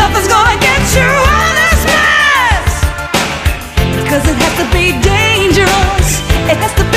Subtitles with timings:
[0.00, 1.84] Nothing's gonna get you out of this
[4.32, 6.89] it has to be dangerous.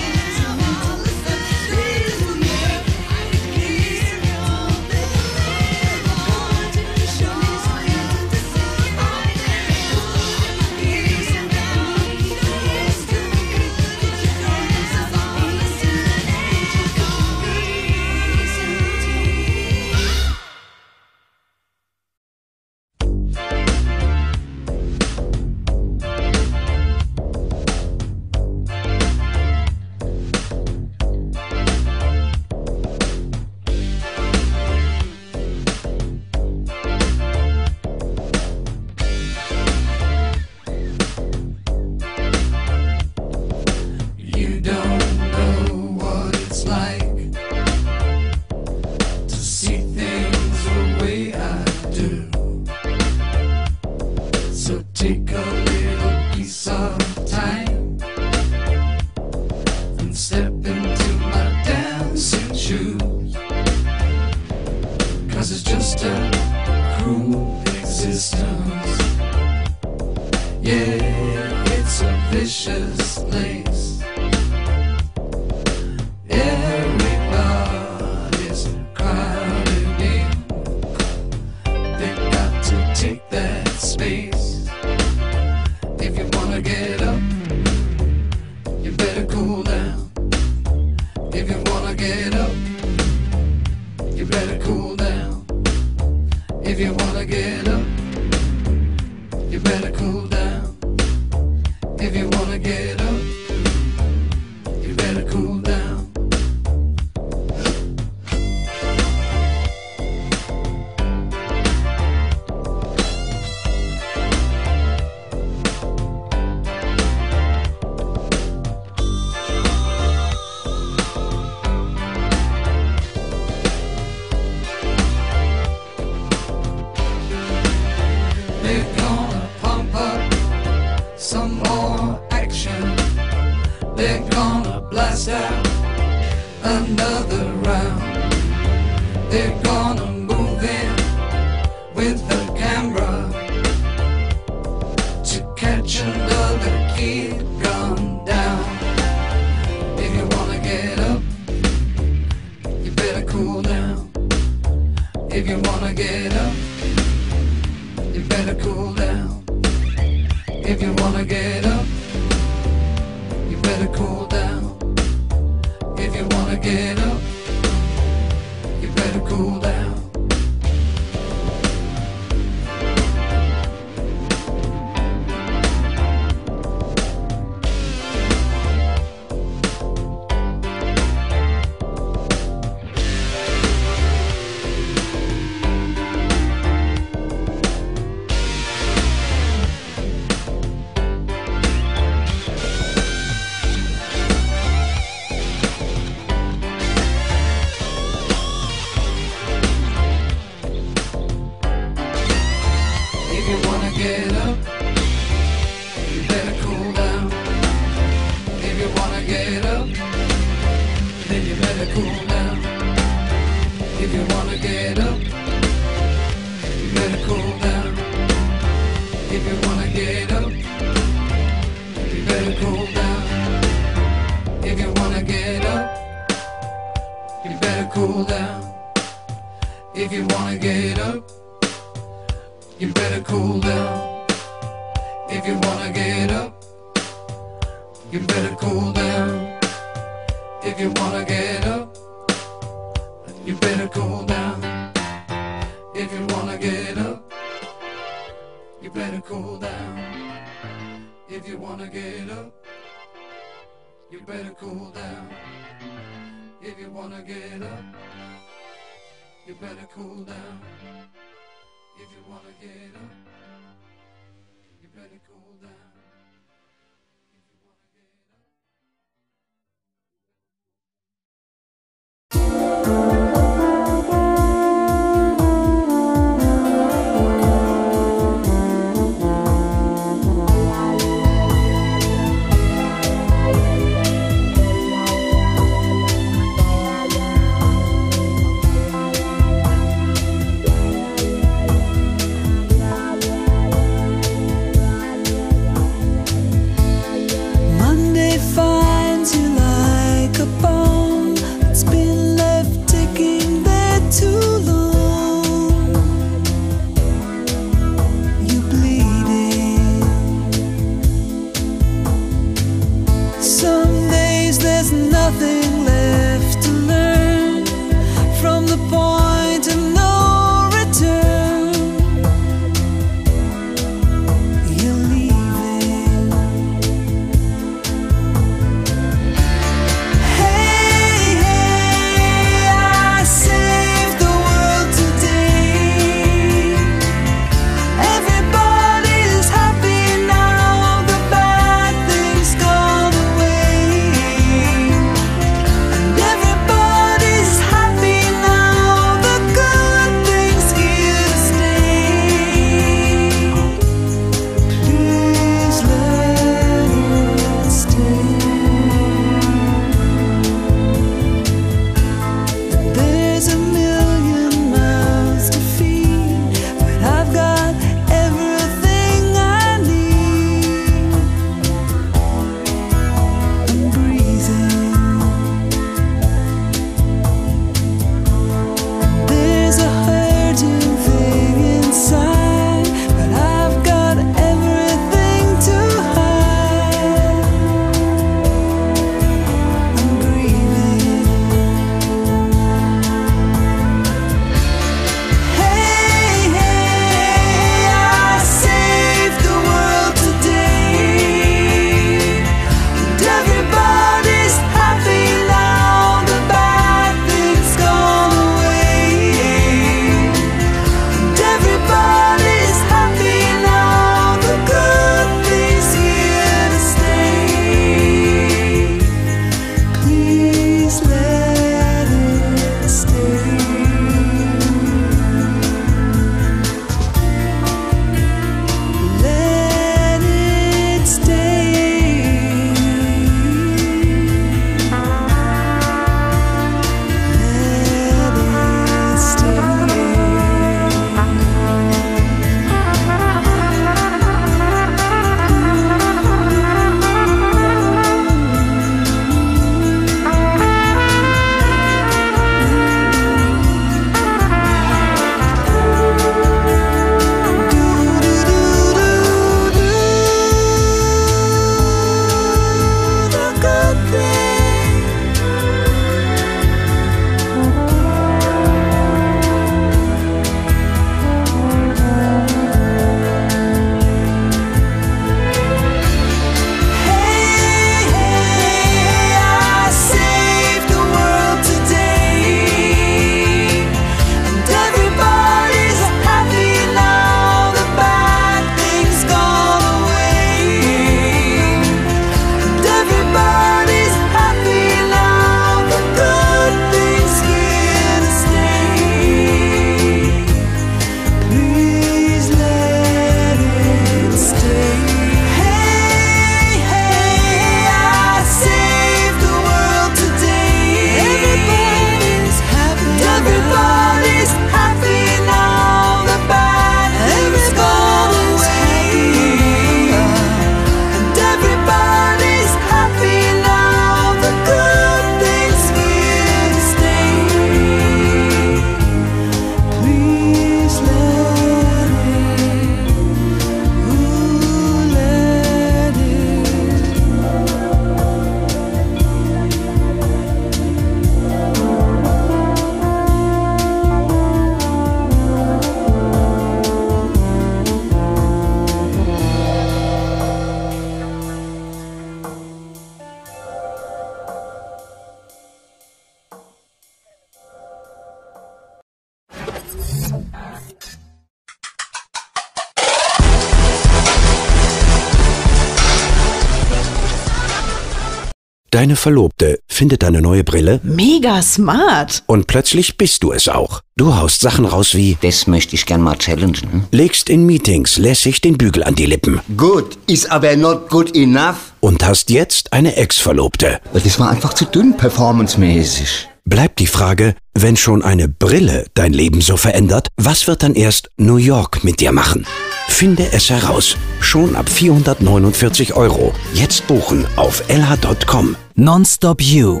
[568.96, 572.42] Deine Verlobte findet deine neue Brille Mega smart.
[572.46, 574.00] und plötzlich bist du es auch.
[574.16, 577.04] Du haust Sachen raus wie Das möchte ich gern mal challengen.
[577.10, 581.92] legst in Meetings lässig den Bügel an die Lippen Gut, ist aber not good enough.
[582.00, 584.00] und hast jetzt eine Ex-Verlobte.
[584.14, 586.48] Das war einfach zu dünn performancemäßig.
[586.68, 591.30] Bleibt die Frage, wenn schon eine Brille dein Leben so verändert, was wird dann erst
[591.36, 592.66] New York mit dir machen?
[593.06, 594.16] Finde es heraus.
[594.40, 596.52] Schon ab 449 Euro.
[596.74, 598.74] Jetzt buchen auf lh.com.
[598.96, 600.00] Nonstop You.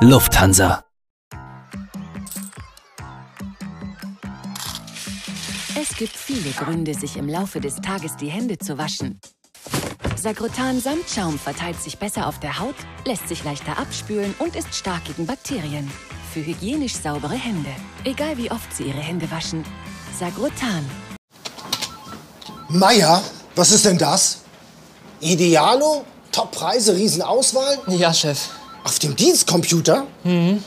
[0.00, 0.82] Lufthansa.
[5.80, 9.20] Es gibt viele Gründe, sich im Laufe des Tages die Hände zu waschen.
[10.16, 15.04] Sagrotan Samtschaum verteilt sich besser auf der Haut, lässt sich leichter abspülen und ist stark
[15.04, 15.90] gegen Bakterien.
[16.32, 17.70] Für hygienisch saubere Hände.
[18.04, 19.64] Egal wie oft Sie Ihre Hände waschen.
[20.18, 20.88] Sagrotan.
[22.68, 23.20] Meier,
[23.56, 24.42] was ist denn das?
[25.20, 26.04] Idealo?
[26.30, 27.78] Top-Preise, Riesenauswahl?
[27.88, 28.38] Ja, Chef.
[28.84, 30.06] Auf dem Dienstcomputer?
[30.24, 30.62] Mhm.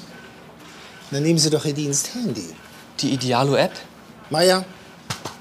[1.12, 2.54] Dann nehmen Sie doch Ihr Diensthandy.
[3.00, 3.72] Die Idealo-App?
[4.30, 4.66] Meier,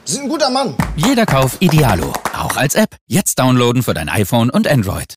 [0.05, 0.77] Sie sind ein guter Mann.
[0.97, 2.13] Jeder Kauf Idealo.
[2.35, 2.97] Auch als App.
[3.07, 5.15] Jetzt downloaden für dein iPhone und Android.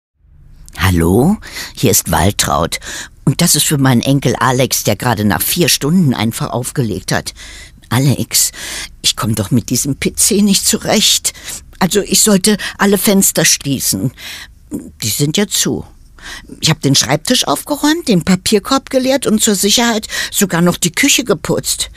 [0.77, 1.38] Hallo,
[1.75, 2.80] hier ist Waltraud.
[3.25, 7.34] Und das ist für meinen Enkel Alex, der gerade nach vier Stunden einfach aufgelegt hat.
[7.89, 8.51] Alex,
[9.01, 11.34] ich komme doch mit diesem PC nicht zurecht.
[11.80, 14.12] Also ich sollte alle Fenster schließen.
[14.71, 15.86] Die sind ja zu.
[16.61, 21.23] Ich habe den Schreibtisch aufgeräumt, den Papierkorb geleert und zur Sicherheit sogar noch die Küche
[21.23, 21.89] geputzt.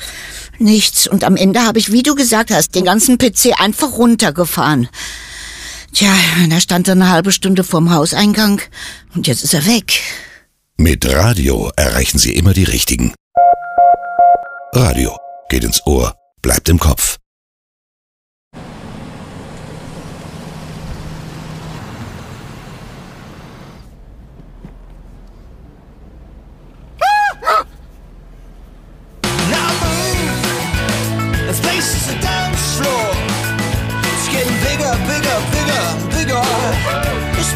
[0.58, 1.06] Nichts.
[1.06, 4.88] Und am Ende habe ich, wie du gesagt hast, den ganzen PC einfach runtergefahren.
[5.92, 6.14] Tja,
[6.48, 8.60] da stand er eine halbe Stunde vorm Hauseingang
[9.14, 10.00] und jetzt ist er weg.
[10.76, 13.12] Mit Radio erreichen Sie immer die Richtigen.
[14.72, 15.16] Radio
[15.48, 17.19] geht ins Ohr, bleibt im Kopf.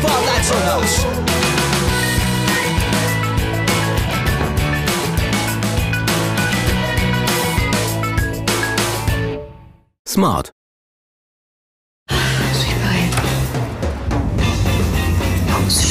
[0.04, 1.06] Spotlight's on us.
[10.06, 10.50] Smart.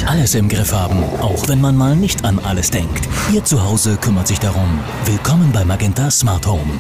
[0.06, 3.08] Alles im Griff haben, auch wenn man mal nicht an alles denkt.
[3.34, 4.80] Ihr Zuhause kümmert sich darum.
[5.06, 6.80] Willkommen bei Magenta Smart Home.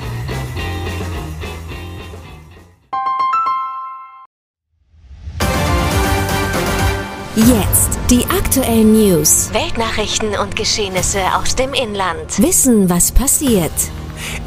[7.36, 9.50] Jetzt die aktuellen News.
[9.54, 12.38] Weltnachrichten und Geschehnisse aus dem Inland.
[12.38, 13.72] Wissen, was passiert.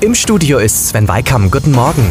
[0.00, 1.50] Im Studio ist Sven Weikam.
[1.50, 2.06] Guten Morgen.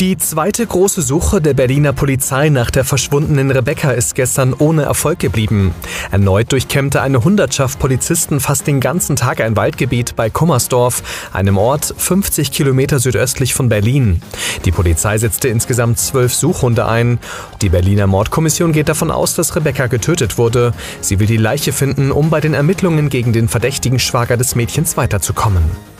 [0.00, 5.20] Die zweite große Suche der Berliner Polizei nach der verschwundenen Rebecca ist gestern ohne Erfolg
[5.20, 5.72] geblieben.
[6.10, 11.94] Erneut durchkämmte eine Hundertschaft Polizisten fast den ganzen Tag ein Waldgebiet bei Kummersdorf, einem Ort
[11.96, 14.20] 50 Kilometer südöstlich von Berlin.
[14.64, 17.20] Die Polizei setzte insgesamt zwölf Suchhunde ein.
[17.62, 20.72] Die Berliner Mordkommission geht davon aus, dass Rebecca getötet wurde.
[21.02, 24.96] Sie will die Leiche finden, um bei den Ermittlungen gegen den verdächtigen Schwager des Mädchens
[24.96, 25.93] weiterzukommen.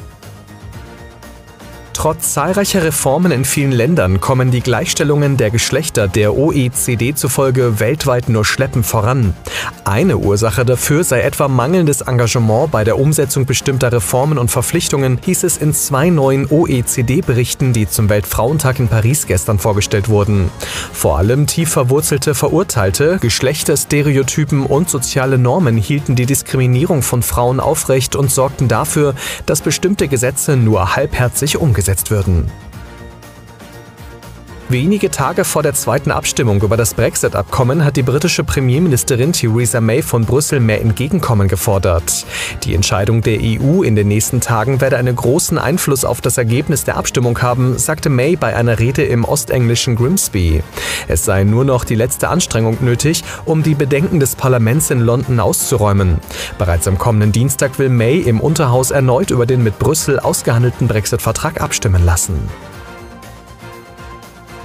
[1.94, 8.28] Trotz zahlreicher Reformen in vielen Ländern kommen die Gleichstellungen der Geschlechter der OECD zufolge weltweit
[8.28, 9.32] nur schleppend voran.
[9.84, 15.44] Eine Ursache dafür sei etwa mangelndes Engagement bei der Umsetzung bestimmter Reformen und Verpflichtungen, hieß
[15.44, 20.50] es in zwei neuen OECD-Berichten, die zum Weltfrauentag in Paris gestern vorgestellt wurden.
[20.92, 28.16] Vor allem tief verwurzelte Verurteilte, Geschlechterstereotypen und soziale Normen hielten die Diskriminierung von Frauen aufrecht
[28.16, 29.14] und sorgten dafür,
[29.46, 32.50] dass bestimmte Gesetze nur halbherzig umgesetzt würden.
[34.74, 40.02] Wenige Tage vor der zweiten Abstimmung über das Brexit-Abkommen hat die britische Premierministerin Theresa May
[40.02, 42.26] von Brüssel mehr Entgegenkommen gefordert.
[42.64, 46.82] Die Entscheidung der EU in den nächsten Tagen werde einen großen Einfluss auf das Ergebnis
[46.82, 50.64] der Abstimmung haben, sagte May bei einer Rede im ostenglischen Grimsby.
[51.06, 55.38] Es sei nur noch die letzte Anstrengung nötig, um die Bedenken des Parlaments in London
[55.38, 56.18] auszuräumen.
[56.58, 61.60] Bereits am kommenden Dienstag will May im Unterhaus erneut über den mit Brüssel ausgehandelten Brexit-Vertrag
[61.60, 62.48] abstimmen lassen.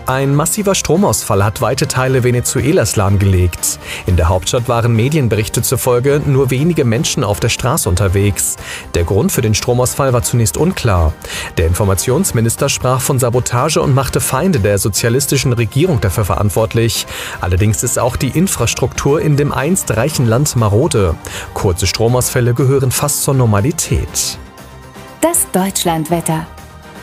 [0.09, 3.77] Ein massiver Stromausfall hat weite Teile Venezuelas lahmgelegt.
[4.07, 8.55] In der Hauptstadt waren Medienberichte zufolge nur wenige Menschen auf der Straße unterwegs.
[8.95, 11.13] Der Grund für den Stromausfall war zunächst unklar.
[11.59, 17.05] Der Informationsminister sprach von Sabotage und machte Feinde der sozialistischen Regierung dafür verantwortlich.
[17.39, 21.13] Allerdings ist auch die Infrastruktur in dem einst reichen Land marode.
[21.53, 24.39] Kurze Stromausfälle gehören fast zur Normalität.
[25.21, 26.47] Das Deutschlandwetter.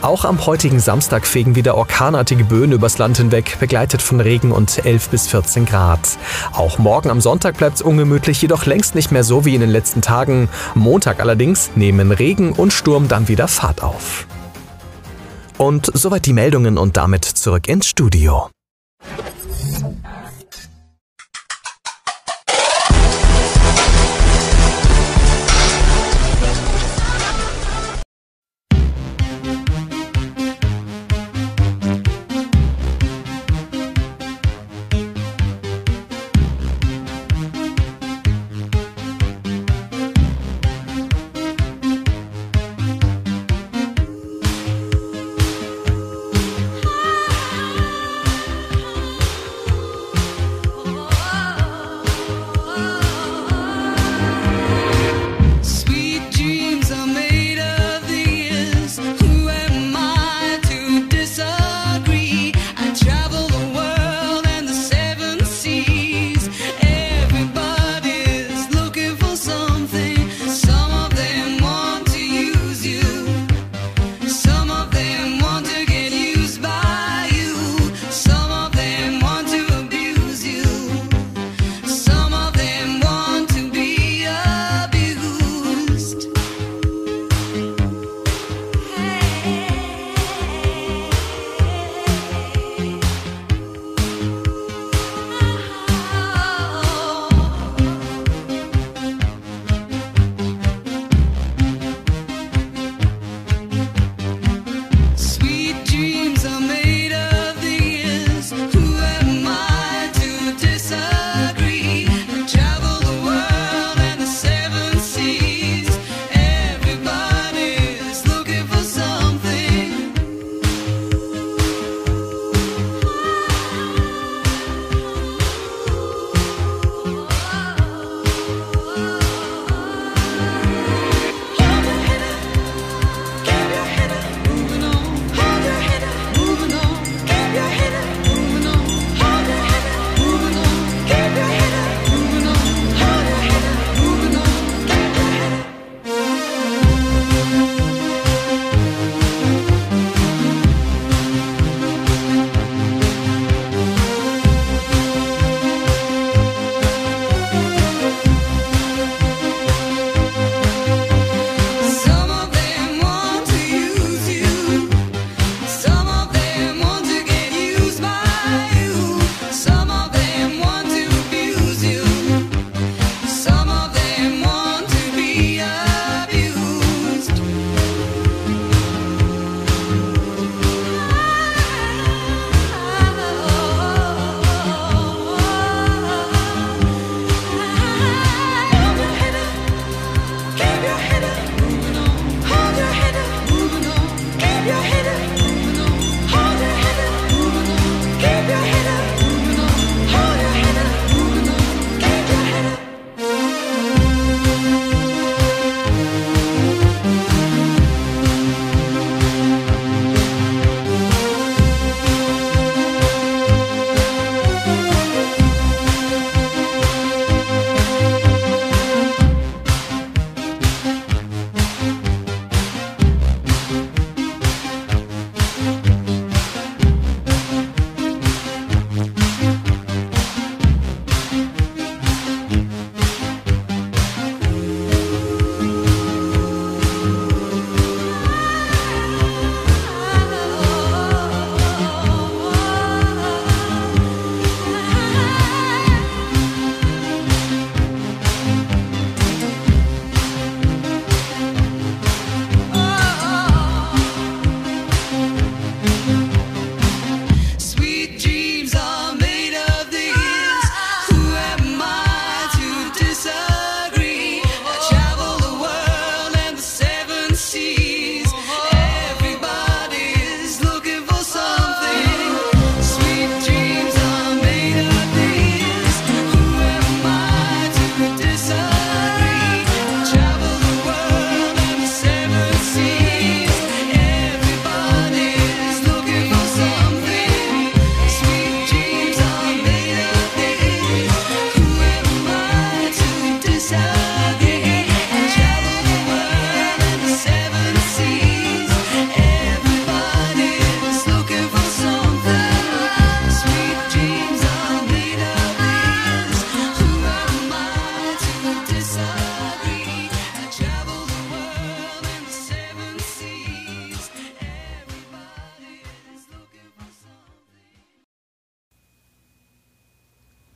[0.03, 4.85] Auch am heutigen Samstag fegen wieder orkanartige Böen übers Land hinweg, begleitet von Regen und
[4.85, 6.19] 11 bis 14 Grad.
[6.53, 9.71] Auch morgen am Sonntag bleibt es ungemütlich, jedoch längst nicht mehr so wie in den
[9.71, 10.49] letzten Tagen.
[10.75, 14.27] Montag allerdings nehmen Regen und Sturm dann wieder Fahrt auf.
[15.59, 18.51] Und soweit die Meldungen und damit zurück ins Studio.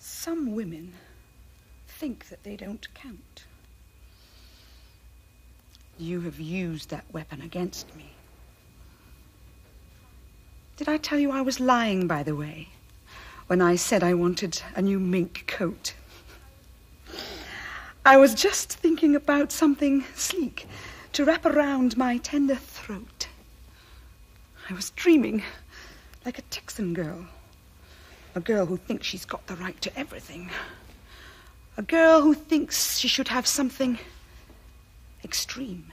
[0.01, 0.95] some women
[1.87, 3.45] think that they don't count.
[5.99, 8.13] You have used that weapon against me.
[10.79, 12.71] Did I tell you I was lying, by the way,
[13.47, 15.93] when I said I wanted a new mink coat?
[18.03, 20.67] I was just thinking about something sleek
[21.13, 23.29] to wrap around my tender throat.
[24.71, 25.43] I was dreaming
[26.25, 27.27] like a Texan girl.
[28.35, 30.51] A girl who thinks she's got the right to everything.
[31.77, 33.99] A girl who thinks she should have something
[35.25, 35.93] extreme.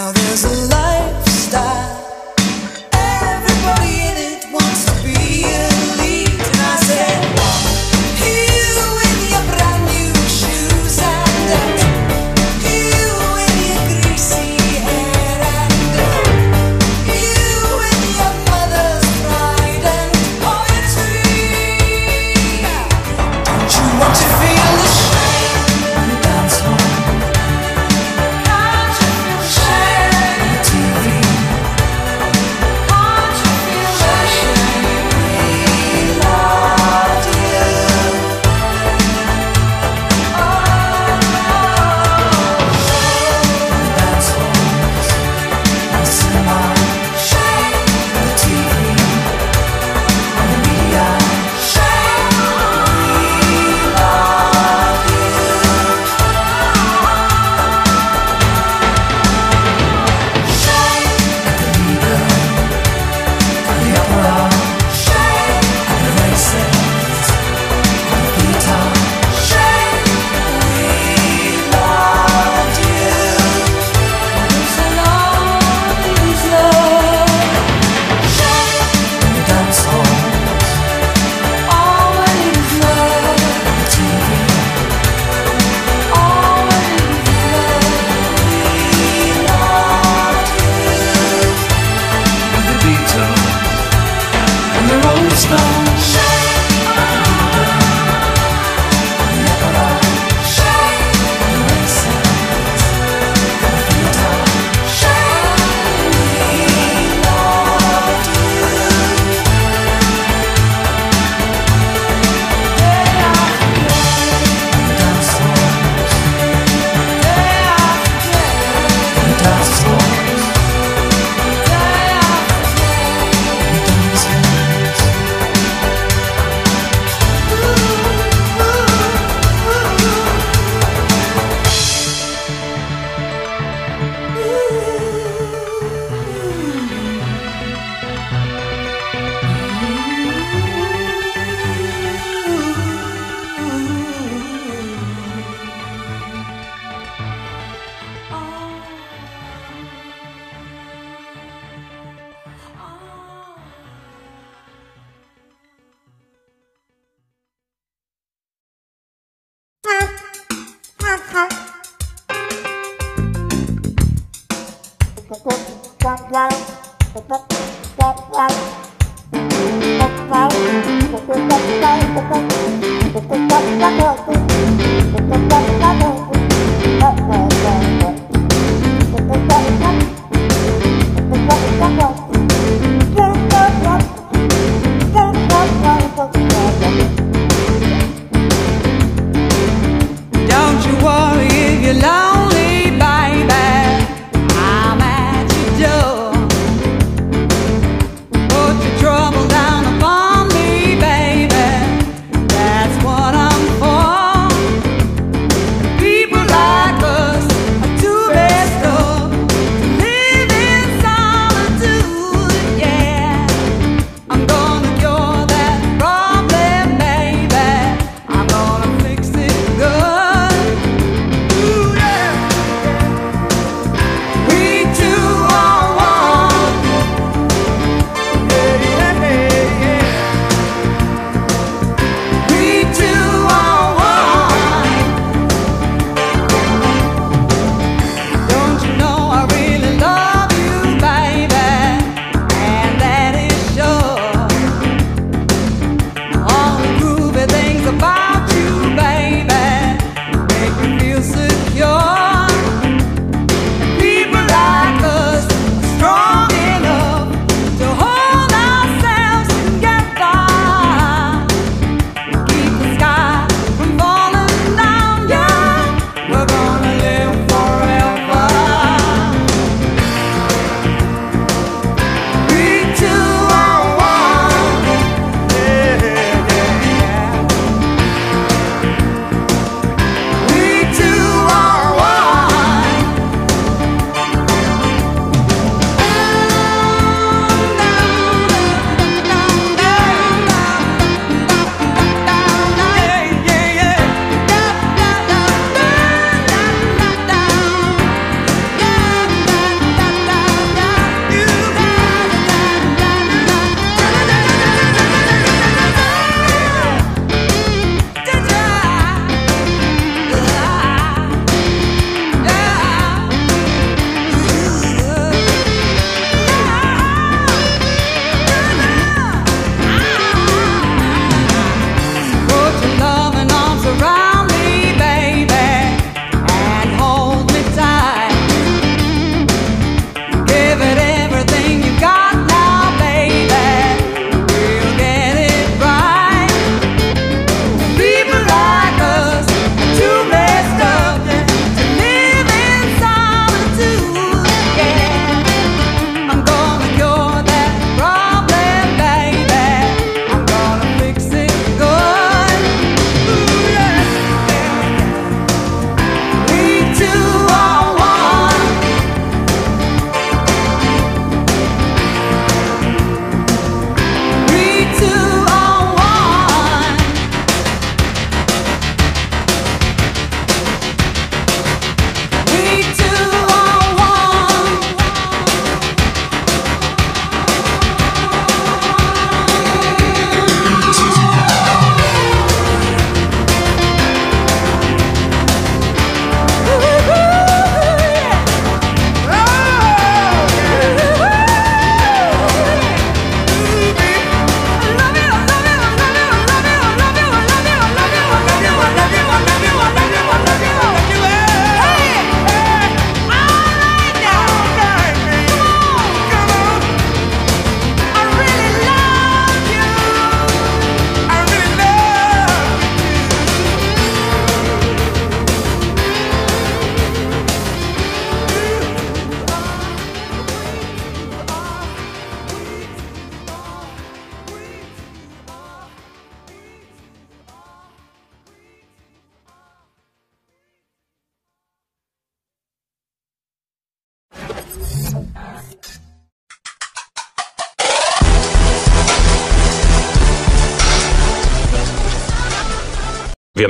[0.00, 0.89] Now there's a light.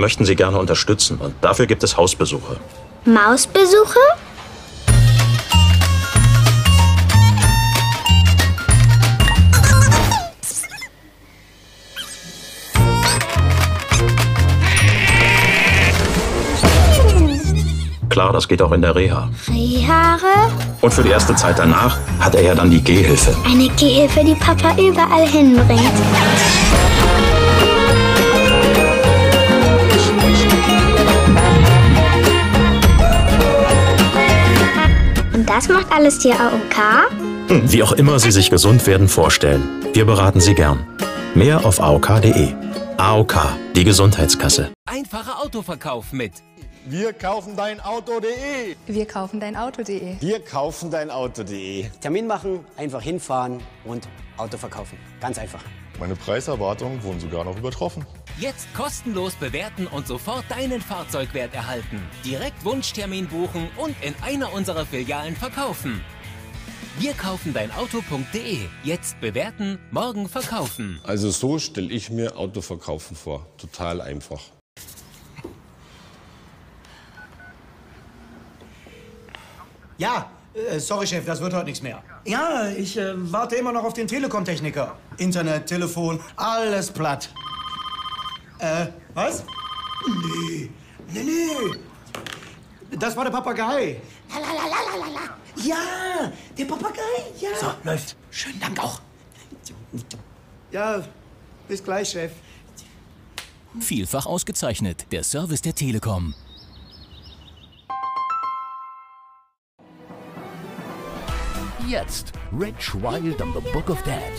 [0.00, 2.56] Wir möchten Sie gerne unterstützen und dafür gibt es Hausbesuche.
[3.04, 3.98] Mausbesuche?
[18.08, 19.28] Klar, das geht auch in der Reha.
[19.48, 20.50] Rehaare?
[20.80, 23.36] Und für die erste Zeit danach hat er ja dann die Gehhilfe.
[23.44, 26.89] Eine Gehhilfe, die Papa überall hinbringt.
[35.50, 37.10] Das macht alles die AOK?
[37.48, 39.68] Hm, Wie auch immer Sie sich gesund werden vorstellen.
[39.92, 40.86] Wir beraten Sie gern.
[41.34, 42.54] Mehr auf aok.de.
[42.96, 43.34] AOK,
[43.74, 44.70] die Gesundheitskasse.
[44.86, 46.34] Einfacher Autoverkauf mit
[46.86, 48.76] Wir kaufen dein Auto.de.
[48.86, 50.20] Wir kaufen dein Auto.de.
[50.20, 51.86] Wir kaufen dein Auto.de.
[52.00, 54.98] Termin machen, einfach hinfahren und Auto verkaufen.
[55.20, 55.64] Ganz einfach.
[56.00, 58.06] Meine Preiserwartungen wurden sogar noch übertroffen.
[58.38, 62.00] Jetzt kostenlos bewerten und sofort deinen Fahrzeugwert erhalten.
[62.24, 66.00] Direkt Wunschtermin buchen und in einer unserer Filialen verkaufen.
[66.98, 68.60] Wir kaufen dein Auto.de.
[68.82, 71.00] Jetzt bewerten, morgen verkaufen.
[71.04, 73.46] Also so stelle ich mir Autoverkaufen vor.
[73.58, 74.40] Total einfach.
[79.98, 82.02] Ja, äh, sorry Chef, das wird heute nichts mehr.
[82.24, 84.96] Ja, ich äh, warte immer noch auf den Telekom-Techniker.
[85.16, 87.30] Internet, Telefon, alles platt.
[88.58, 89.44] Äh, was?
[90.06, 90.70] Nee,
[91.12, 92.96] nee, nee.
[92.98, 94.00] Das war der Papagei.
[94.28, 95.36] Lalalala.
[95.56, 97.00] Ja, der Papagei,
[97.40, 97.50] ja.
[97.58, 98.16] So, läuft.
[98.30, 99.00] Schönen Dank auch.
[100.70, 101.02] Ja,
[101.68, 102.32] bis gleich, Chef.
[103.80, 105.06] Vielfach ausgezeichnet.
[105.10, 106.34] Der Service der Telekom.
[111.90, 114.32] Jetzt Rich Wild and the Book of Dead.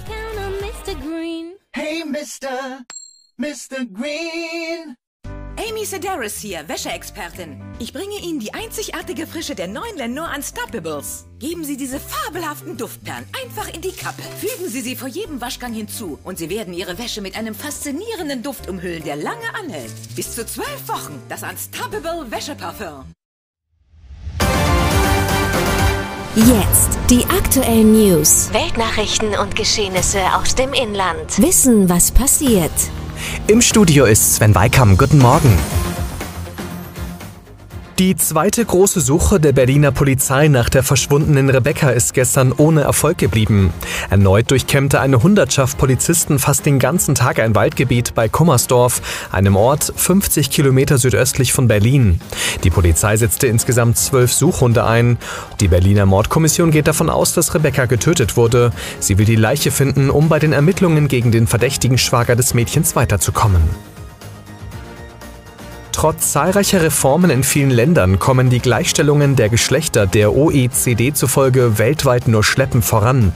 [0.61, 0.95] Mr.
[0.95, 1.55] Green.
[1.73, 2.85] Hey, Mr.
[3.37, 3.85] Mr.
[3.91, 4.95] Green.
[5.57, 7.61] Amy Sedaris hier, Wäscheexpertin.
[7.79, 11.25] Ich bringe Ihnen die einzigartige Frische der neuen Lenore Unstoppables.
[11.39, 14.21] Geben Sie diese fabelhaften Duftperlen einfach in die Kappe.
[14.39, 18.43] Fügen Sie sie vor jedem Waschgang hinzu und Sie werden Ihre Wäsche mit einem faszinierenden
[18.43, 19.91] Duft umhüllen, der lange anhält.
[20.15, 21.21] Bis zu zwölf Wochen.
[21.27, 23.13] Das Unstoppable Wäscheparfum.
[26.35, 28.53] Jetzt die aktuellen News.
[28.53, 31.37] Weltnachrichten und Geschehnisse aus dem Inland.
[31.41, 32.71] Wissen, was passiert.
[33.47, 34.97] Im Studio ist Sven Weikam.
[34.97, 35.57] Guten Morgen.
[37.99, 43.19] Die zweite große Suche der Berliner Polizei nach der verschwundenen Rebecca ist gestern ohne Erfolg
[43.19, 43.71] geblieben.
[44.09, 49.93] Erneut durchkämmte eine Hundertschaft Polizisten fast den ganzen Tag ein Waldgebiet bei Kummersdorf, einem Ort
[49.95, 52.19] 50 Kilometer südöstlich von Berlin.
[52.63, 55.17] Die Polizei setzte insgesamt zwölf Suchhunde ein.
[55.59, 58.71] Die Berliner Mordkommission geht davon aus, dass Rebecca getötet wurde.
[58.99, 62.95] Sie will die Leiche finden, um bei den Ermittlungen gegen den verdächtigen Schwager des Mädchens
[62.95, 63.90] weiterzukommen.
[66.01, 72.27] Trotz zahlreicher Reformen in vielen Ländern kommen die Gleichstellungen der Geschlechter der OECD zufolge weltweit
[72.27, 73.33] nur schleppend voran.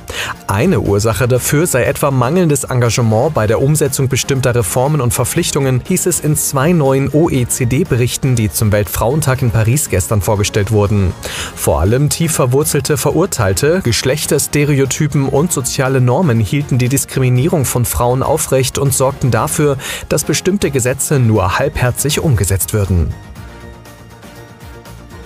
[0.48, 6.08] Eine Ursache dafür sei etwa mangelndes Engagement bei der Umsetzung bestimmter Reformen und Verpflichtungen, hieß
[6.08, 11.14] es in zwei neuen OECD-Berichten, die zum Weltfrauentag in Paris gestern vorgestellt wurden.
[11.56, 18.80] Vor allem tief verwurzelte Verurteilte, Geschlechterstereotypen und soziale Normen hielten die Diskriminierung von Frauen aufrecht
[18.80, 19.78] und sorgten dafür,
[20.10, 23.14] dass bestimmte Gesetze nur halbherzig umgesetzt würden.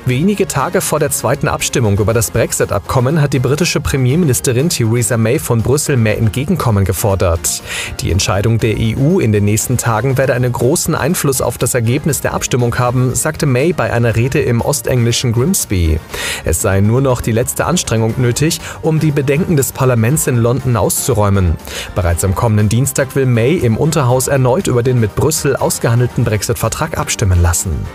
[0.09, 5.37] Wenige Tage vor der zweiten Abstimmung über das Brexit-Abkommen hat die britische Premierministerin Theresa May
[5.37, 7.61] von Brüssel mehr Entgegenkommen gefordert.
[7.99, 12.21] Die Entscheidung der EU in den nächsten Tagen werde einen großen Einfluss auf das Ergebnis
[12.21, 15.99] der Abstimmung haben, sagte May bei einer Rede im ostenglischen Grimsby.
[16.43, 20.75] Es sei nur noch die letzte Anstrengung nötig, um die Bedenken des Parlaments in London
[20.75, 21.55] auszuräumen.
[21.93, 26.97] Bereits am kommenden Dienstag will May im Unterhaus erneut über den mit Brüssel ausgehandelten Brexit-Vertrag
[26.97, 27.85] abstimmen lassen.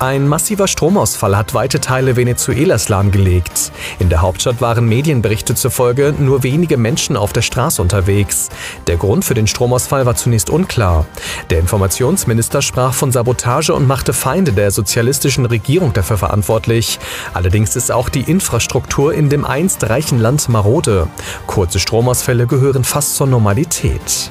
[0.00, 3.70] Ein massiver Stromausfall hat weite Teile Venezuelas lahmgelegt.
[3.98, 8.48] In der Hauptstadt waren Medienberichte zufolge nur wenige Menschen auf der Straße unterwegs.
[8.86, 11.04] Der Grund für den Stromausfall war zunächst unklar.
[11.50, 16.98] Der Informationsminister sprach von Sabotage und machte Feinde der sozialistischen Regierung dafür verantwortlich.
[17.34, 21.08] Allerdings ist auch die Infrastruktur in dem einst reichen Land marode.
[21.46, 24.30] Kurze Stromausfälle gehören fast zur Normalität.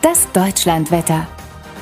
[0.00, 1.26] Das Deutschlandwetter.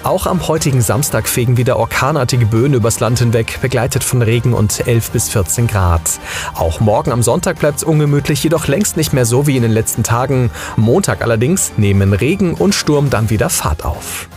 [0.03, 4.87] Auch am heutigen Samstag fegen wieder orkanartige Böen übers Land hinweg, begleitet von Regen und
[4.87, 6.21] 11 bis 14 Grad.
[6.55, 9.73] Auch morgen am Sonntag bleibt es ungemütlich, jedoch längst nicht mehr so wie in den
[9.73, 10.51] letzten Tagen.
[10.77, 14.29] Montag allerdings nehmen Regen und Sturm dann wieder Fahrt auf.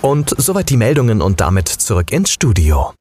[0.00, 2.92] Und soweit die Meldungen und damit zurück ins Studio.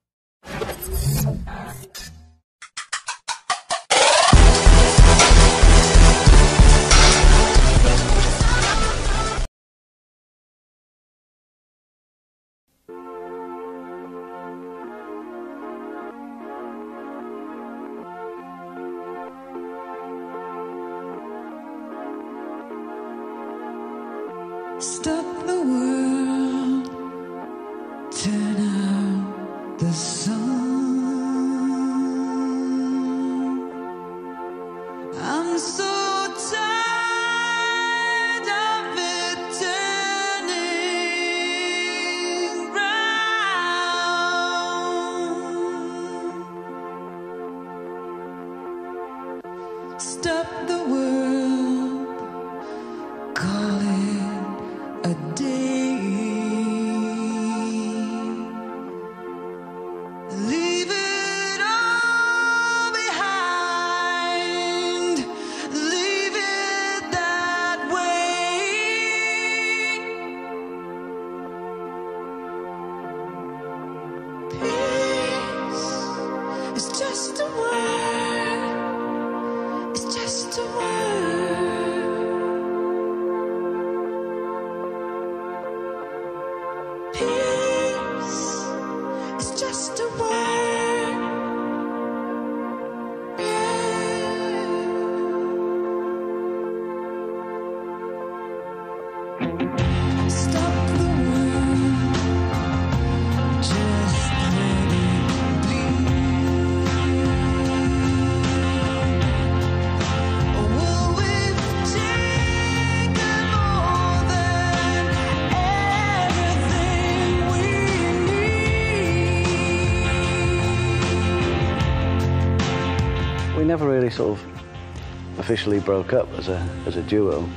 [125.48, 127.48] Officially broke up as a as a duo.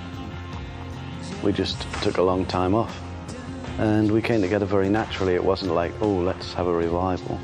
[1.42, 2.96] We just took a long time off,
[3.78, 5.34] and we came together very naturally.
[5.34, 7.40] It wasn't like, oh, let's have a revival.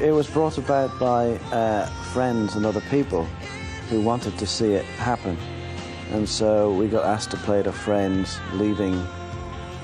[0.00, 3.22] It was brought about by uh, friends and other people
[3.88, 5.38] who wanted to see it happen,
[6.10, 9.00] and so we got asked to play at a friend's leaving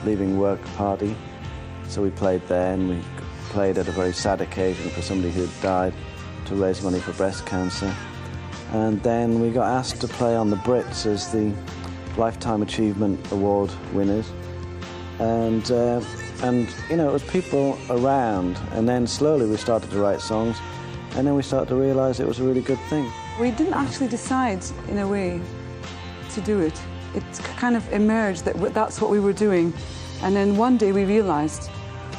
[0.04, 1.14] leaving work party.
[1.86, 3.00] So we played there, and we
[3.50, 5.94] played at a very sad occasion for somebody who had died
[6.46, 7.94] to raise money for breast cancer.
[8.74, 11.54] And then we got asked to play on the Brits as the
[12.16, 14.28] Lifetime Achievement Award winners.
[15.20, 16.02] And, uh,
[16.42, 18.58] and you know, it was people around.
[18.72, 20.56] And then slowly we started to write songs.
[21.14, 23.08] And then we started to realize it was a really good thing.
[23.40, 25.40] We didn't actually decide, in a way,
[26.32, 26.82] to do it.
[27.14, 27.22] It
[27.56, 29.72] kind of emerged that that's what we were doing.
[30.22, 31.70] And then one day we realized,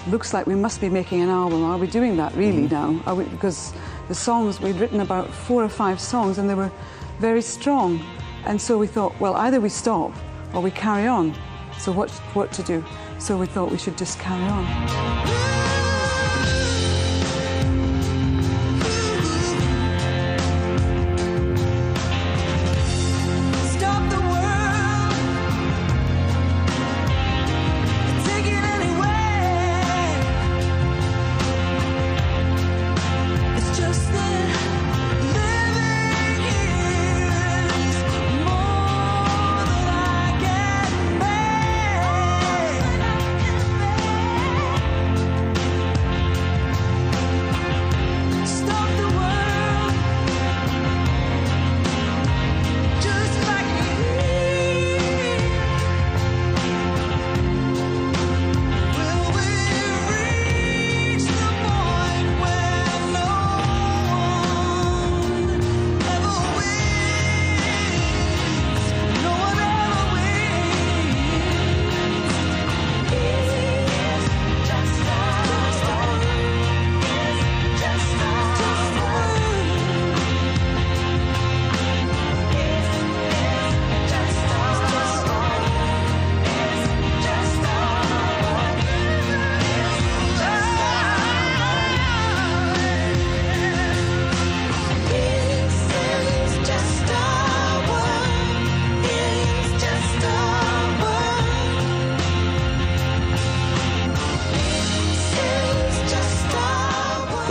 [0.08, 1.66] looks like we must be making an album.
[1.66, 3.02] Are we doing that really now?
[3.06, 3.74] Are we, because
[4.08, 6.72] the songs, we'd written about four or five songs and they were
[7.20, 8.00] very strong.
[8.46, 10.12] And so we thought, well, either we stop
[10.54, 11.34] or we carry on.
[11.78, 12.84] So what, what to do?
[13.20, 15.55] So we thought we should just carry on.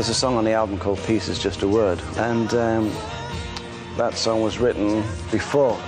[0.05, 2.93] There's a song on the album called Peace is Just a Word, and um,
[3.97, 5.03] that song was written
[5.33, 5.81] before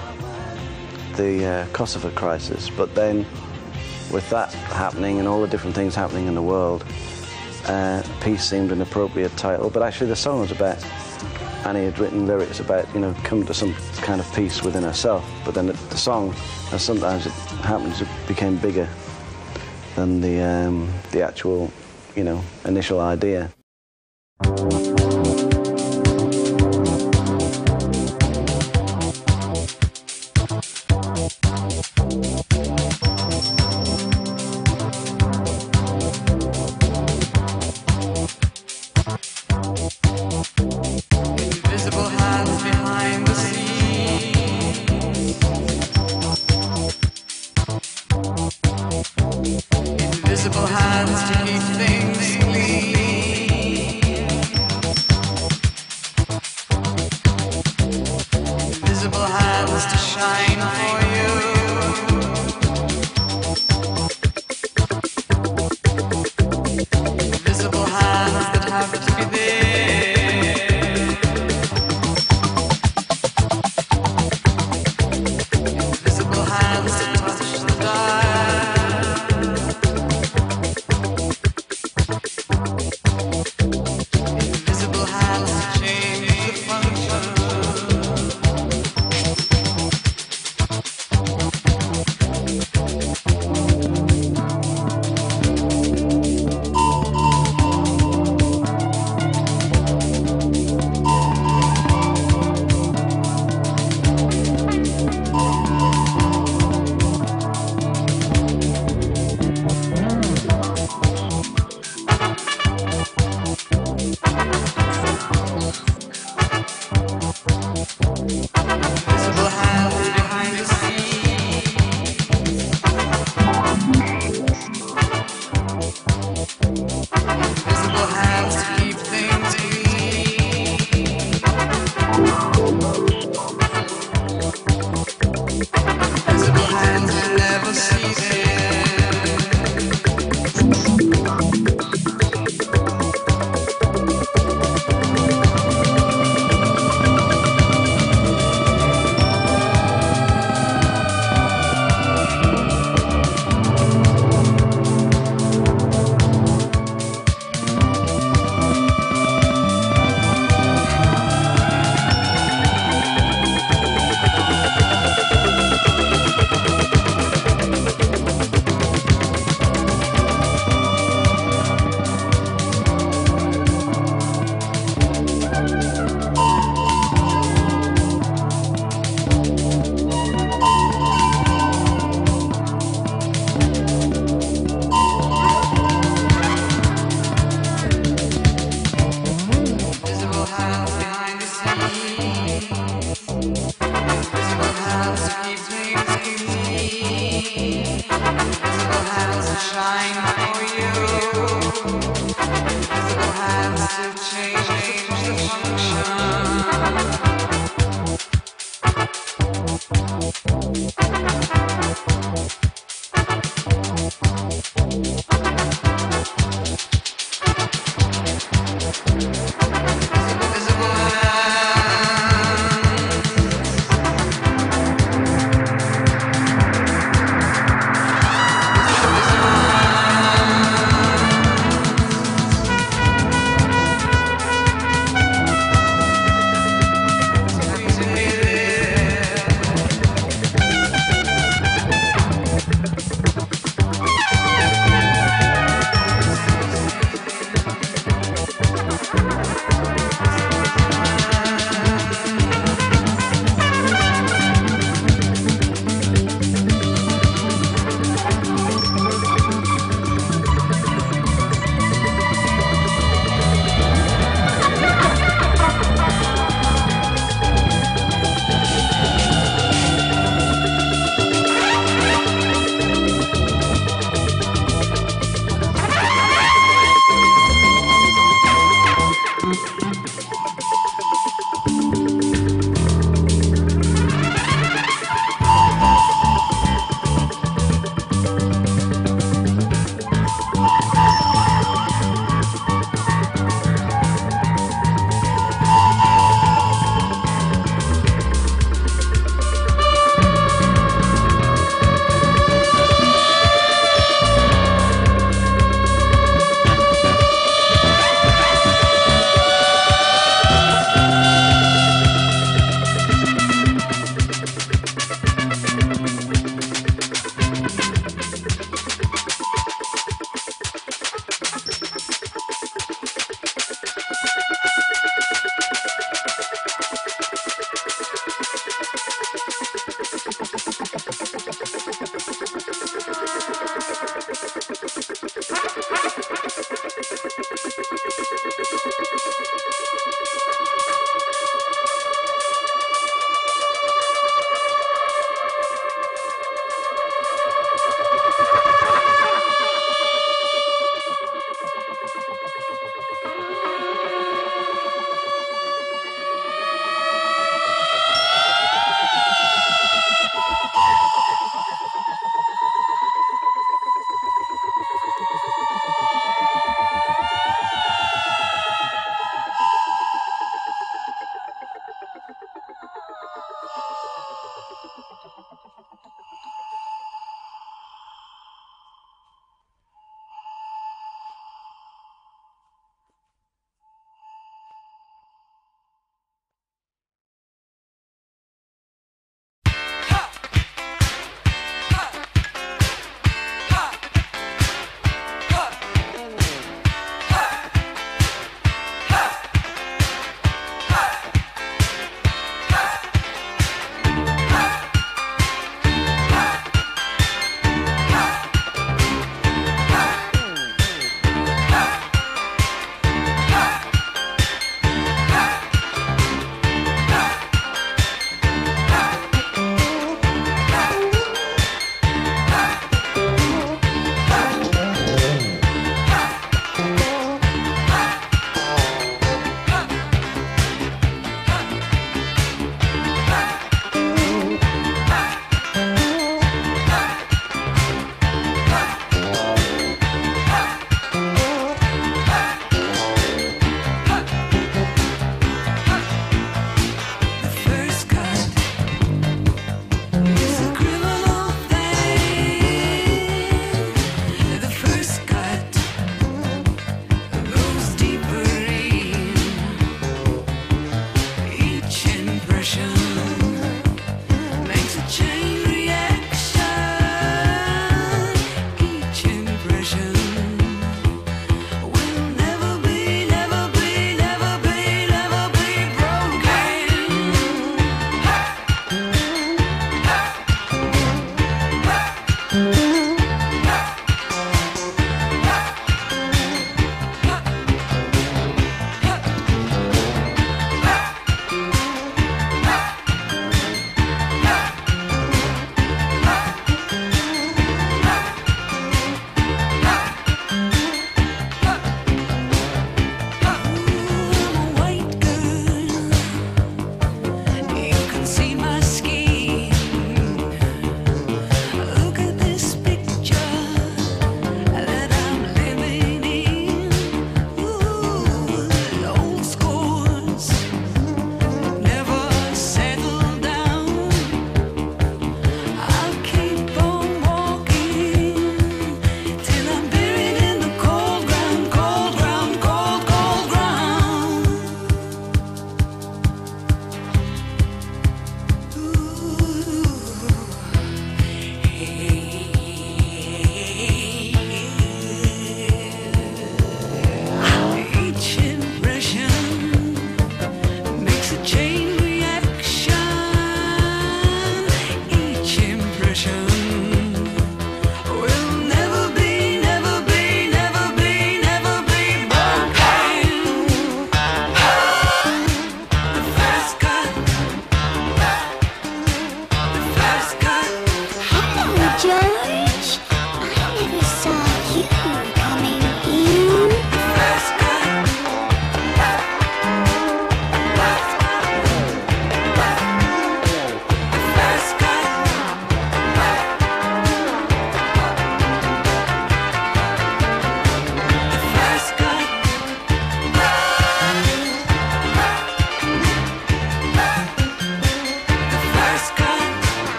[1.16, 2.70] the uh, Kosovo crisis.
[2.70, 3.26] But then,
[4.10, 6.82] with that happening and all the different things happening in the world,
[7.66, 9.68] uh, Peace seemed an appropriate title.
[9.68, 10.82] But actually, the song was about
[11.66, 15.30] Annie had written lyrics about you know coming to some kind of peace within herself.
[15.44, 16.34] But then the, the song,
[16.72, 18.88] as sometimes it happens, it became bigger
[19.94, 21.70] than the um, the actual
[22.14, 23.52] you know initial idea.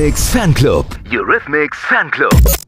[0.00, 0.86] Eurythmics Fanclub.
[1.84, 2.59] Eurythmics.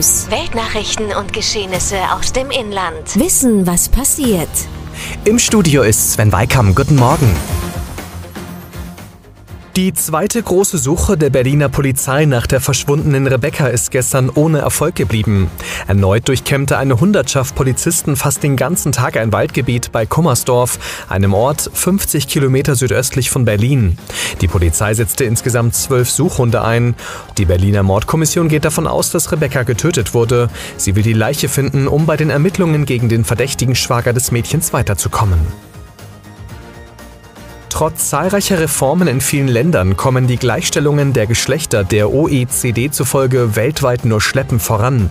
[0.00, 0.30] News.
[0.30, 3.16] Weltnachrichten und Geschehnisse aus dem Inland.
[3.16, 4.48] Wissen, was passiert.
[5.26, 6.74] Im Studio ist Sven Weikam.
[6.74, 7.36] Guten Morgen.
[9.76, 14.96] Die zweite große Suche der Berliner Polizei nach der verschwundenen Rebecca ist gestern ohne Erfolg
[14.96, 15.48] geblieben.
[15.86, 21.70] Erneut durchkämmte eine Hundertschaft Polizisten fast den ganzen Tag ein Waldgebiet bei Kummersdorf, einem Ort
[21.72, 23.96] 50 Kilometer südöstlich von Berlin.
[24.40, 26.96] Die Polizei setzte insgesamt zwölf Suchhunde ein.
[27.38, 30.50] Die Berliner Mordkommission geht davon aus, dass Rebecca getötet wurde.
[30.78, 34.72] Sie will die Leiche finden, um bei den Ermittlungen gegen den verdächtigen Schwager des Mädchens
[34.72, 35.69] weiterzukommen.
[37.80, 44.04] Trotz zahlreicher Reformen in vielen Ländern kommen die Gleichstellungen der Geschlechter der OECD zufolge weltweit
[44.04, 45.08] nur schleppend voran.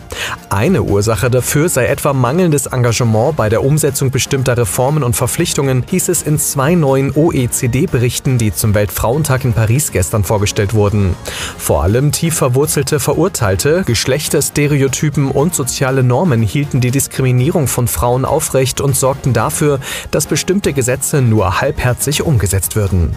[0.52, 6.10] Eine Ursache dafür sei etwa mangelndes Engagement bei der Umsetzung bestimmter Reformen und Verpflichtungen, hieß
[6.10, 11.16] es in zwei neuen OECD-Berichten, die zum Weltfrauentag in Paris gestern vorgestellt wurden.
[11.58, 18.80] Vor allem tief verwurzelte Verurteilte, Geschlechterstereotypen und soziale Normen hielten die Diskriminierung von Frauen aufrecht
[18.80, 19.80] und sorgten dafür,
[20.12, 23.15] dass bestimmte Gesetze nur halbherzig umgesetzt umgesetzt würden.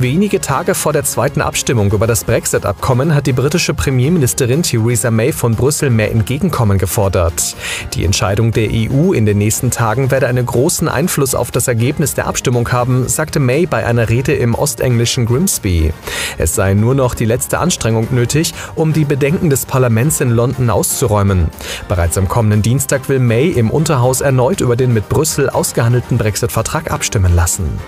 [0.00, 5.30] Wenige Tage vor der zweiten Abstimmung über das Brexit-Abkommen hat die britische Premierministerin Theresa May
[5.30, 7.54] von Brüssel mehr Entgegenkommen gefordert.
[7.94, 12.14] Die Entscheidung der EU in den nächsten Tagen werde einen großen Einfluss auf das Ergebnis
[12.14, 15.92] der Abstimmung haben, sagte May bei einer Rede im ostenglischen Grimsby.
[16.38, 20.70] Es sei nur noch die letzte Anstrengung nötig, um die Bedenken des Parlaments in London
[20.70, 21.50] auszuräumen.
[21.88, 26.90] Bereits am kommenden Dienstag will May im Unterhaus erneut über den mit Brüssel ausgehandelten Brexit-Vertrag
[26.90, 27.78] abstimmen lassen.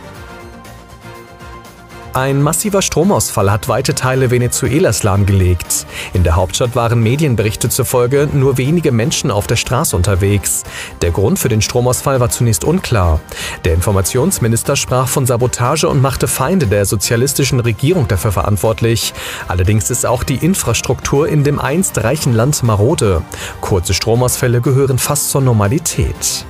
[2.16, 5.84] Ein massiver Stromausfall hat weite Teile Venezuelas lahmgelegt.
[6.14, 10.62] In der Hauptstadt waren Medienberichte zufolge nur wenige Menschen auf der Straße unterwegs.
[11.02, 13.20] Der Grund für den Stromausfall war zunächst unklar.
[13.66, 19.12] Der Informationsminister sprach von Sabotage und machte Feinde der sozialistischen Regierung dafür verantwortlich.
[19.46, 23.20] Allerdings ist auch die Infrastruktur in dem einst reichen Land marode.
[23.60, 26.46] Kurze Stromausfälle gehören fast zur Normalität.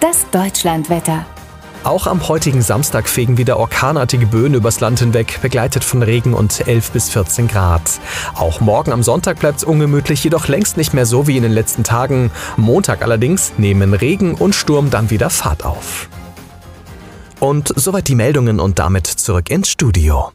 [0.00, 1.26] Das Deutschlandwetter.
[1.84, 6.66] Auch am heutigen Samstag fegen wieder orkanartige Böen übers Land hinweg, begleitet von Regen und
[6.66, 8.00] 11 bis 14 Grad.
[8.34, 11.52] Auch morgen am Sonntag bleibt es ungemütlich, jedoch längst nicht mehr so wie in den
[11.52, 12.30] letzten Tagen.
[12.56, 16.08] Montag allerdings nehmen Regen und Sturm dann wieder Fahrt auf.
[17.40, 20.32] Und soweit die Meldungen und damit zurück ins Studio.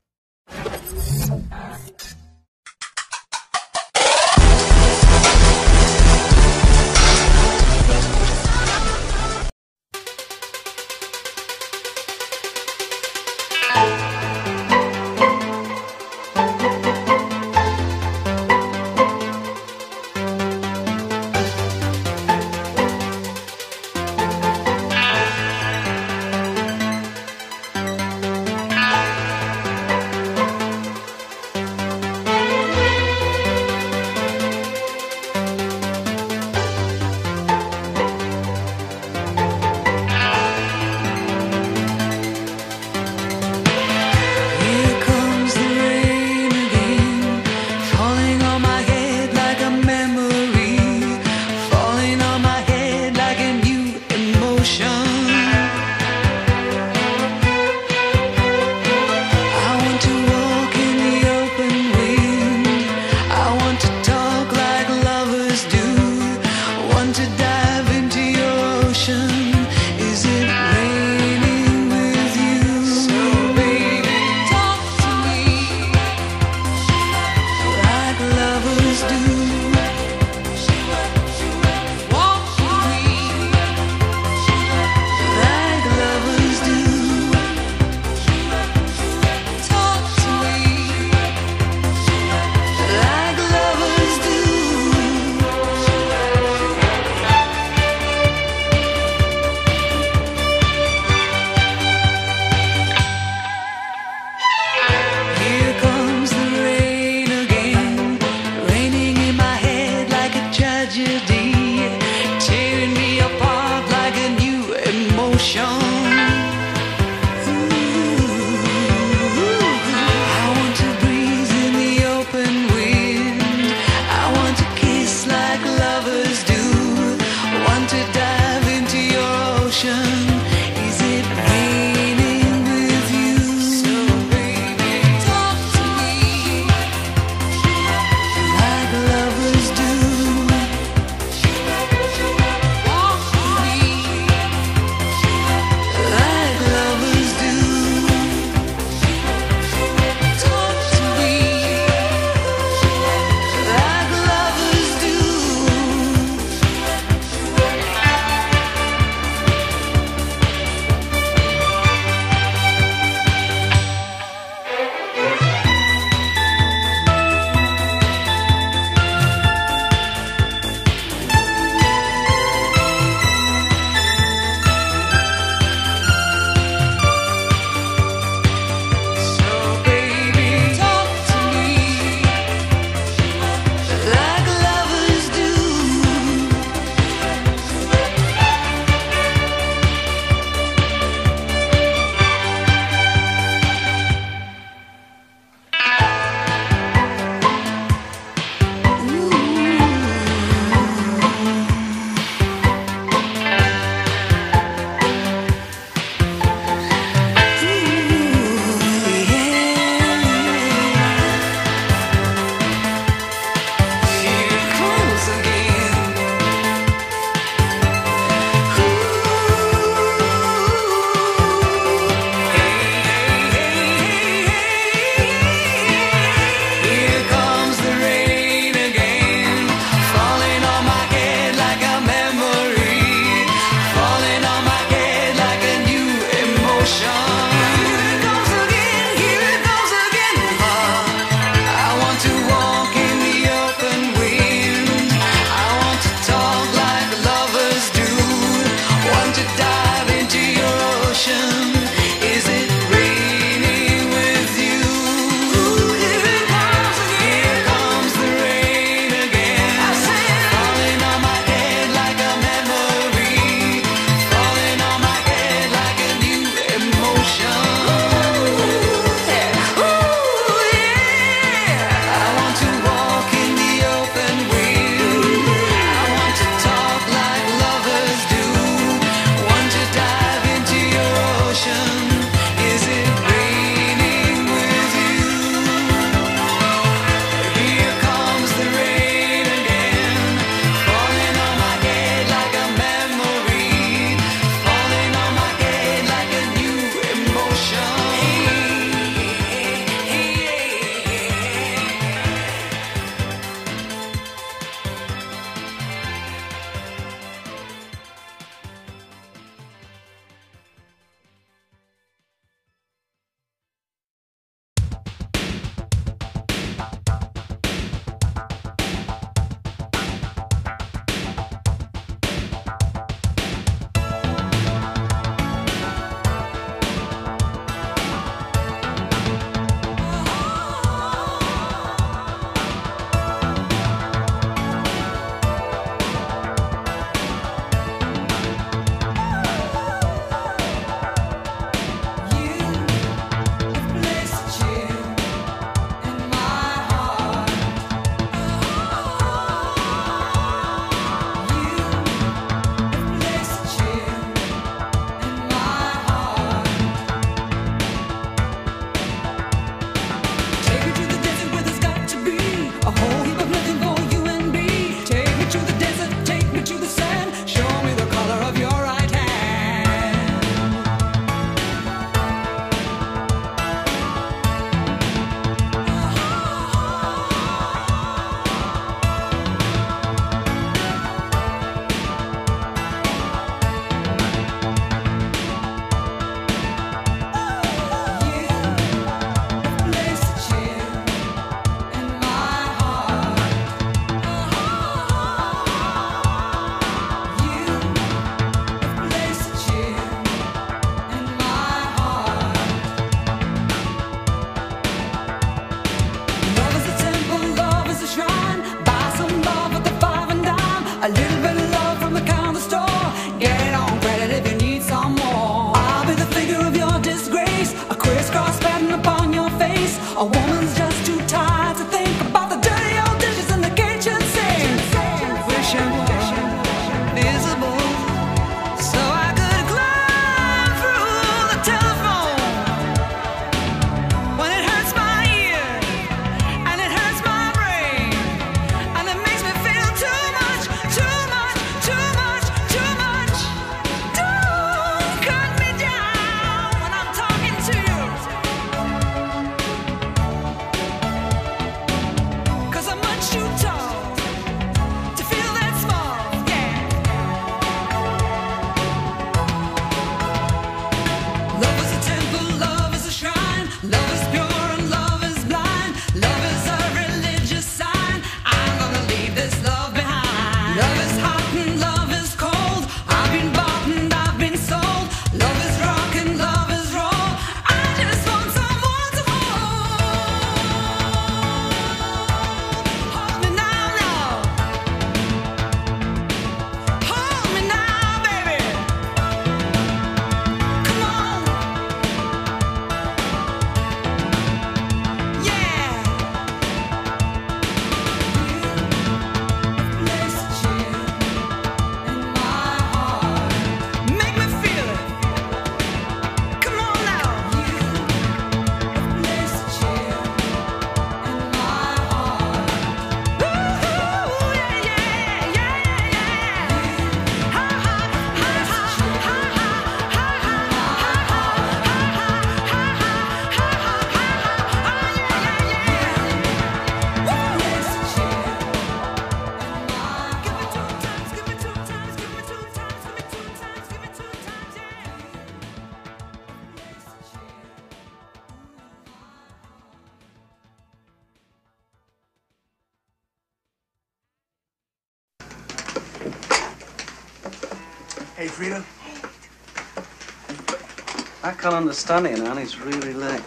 [551.63, 553.41] Can't understand it, you know, and it's really late.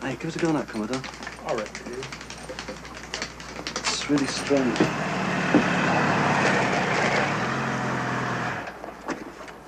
[0.00, 1.02] Hey, give us a go now, Commodore.
[1.44, 2.06] All right, dude.
[3.78, 4.78] It's really strange.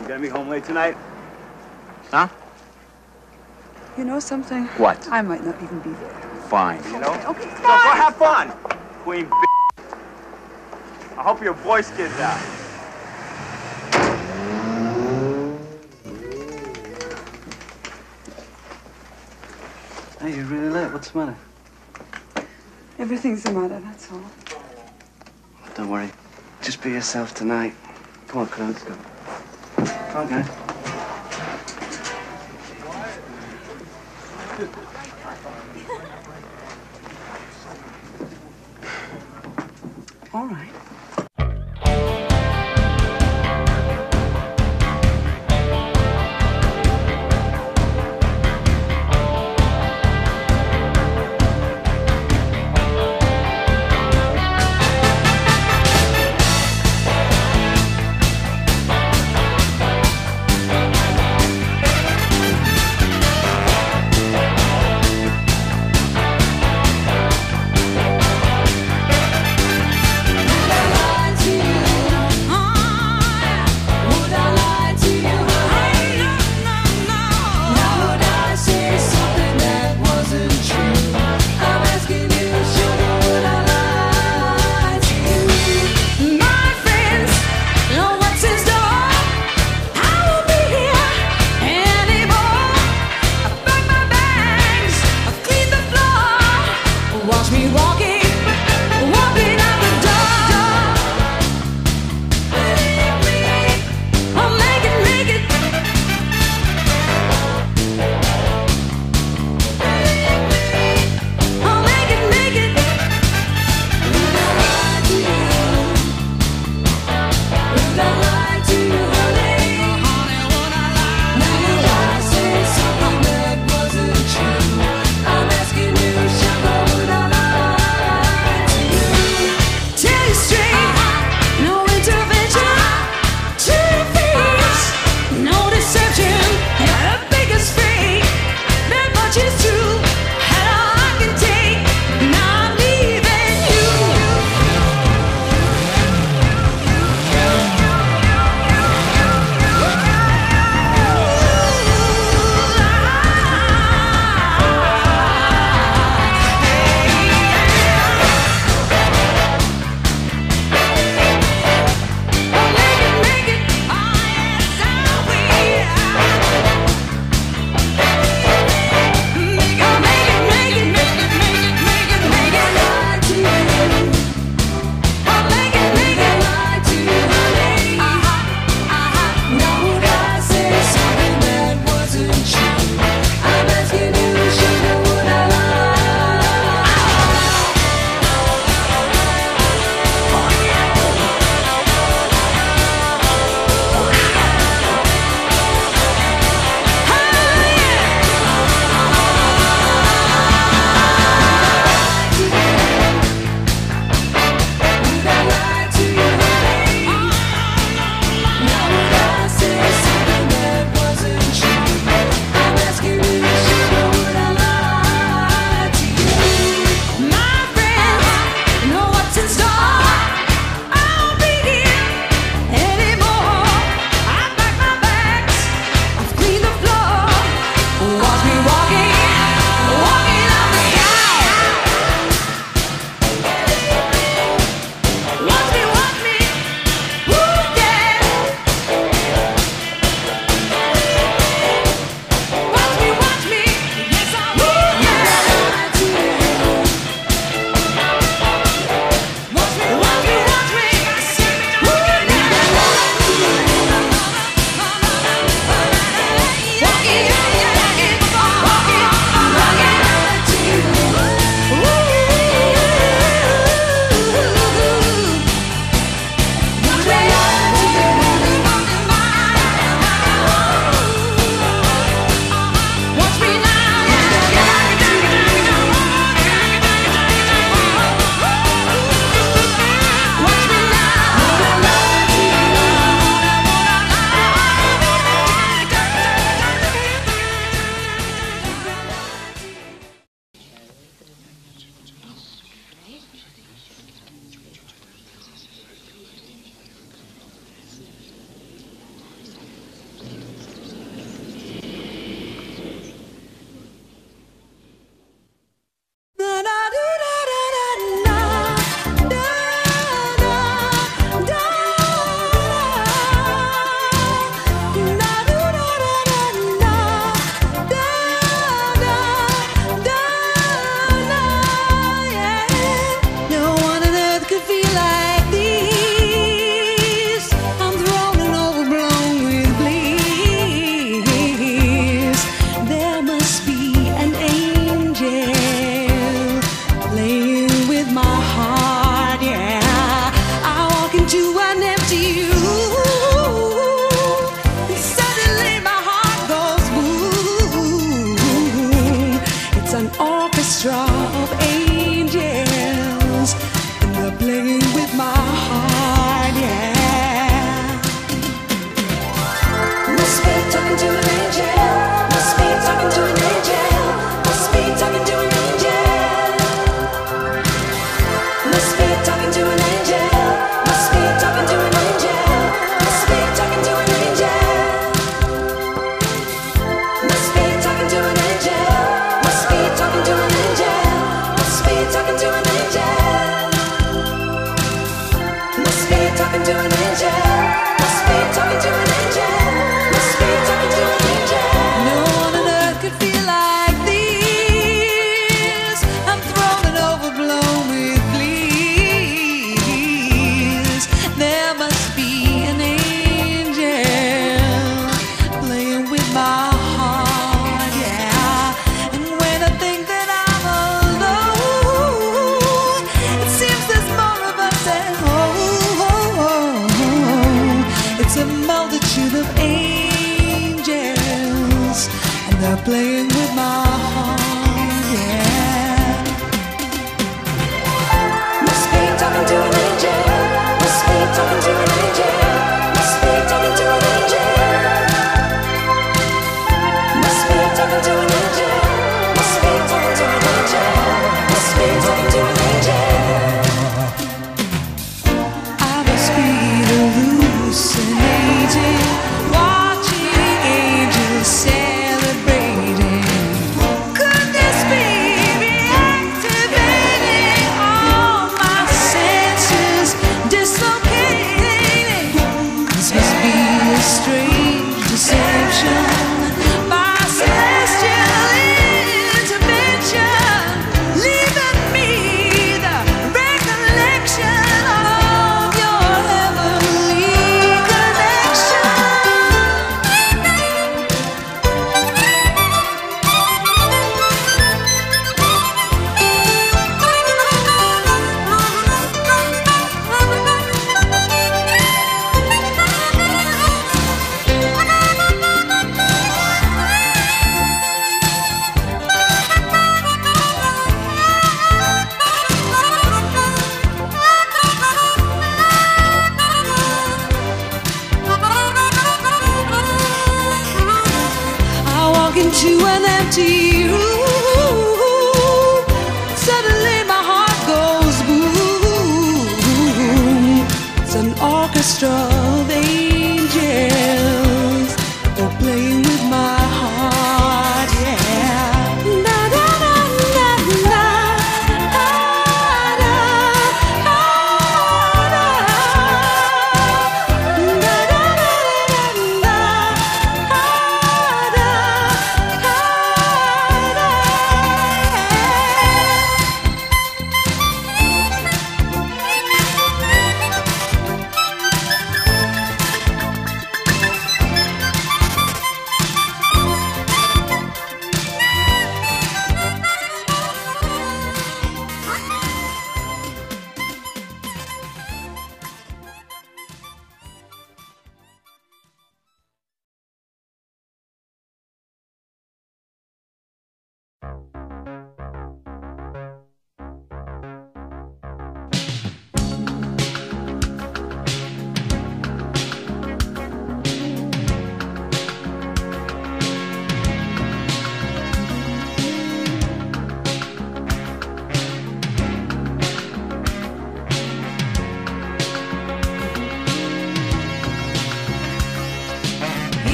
[0.00, 0.96] You gonna be home late tonight?
[2.10, 2.26] Huh?
[3.96, 4.66] You know something?
[4.76, 5.06] What?
[5.08, 6.20] I might not even be there.
[6.48, 6.82] Fine.
[6.86, 7.22] You know?
[7.28, 8.50] Okay, So go have fun,
[9.04, 9.84] Queen B.
[11.16, 12.59] I hope your voice gets out.
[20.92, 21.36] What's the matter?
[22.98, 24.24] Everything's the matter, that's all.
[25.76, 26.10] Don't worry.
[26.62, 27.74] Just be yourself tonight.
[28.26, 28.94] Come on, come on, let's go.
[30.16, 30.44] Okay.
[40.34, 40.69] All right.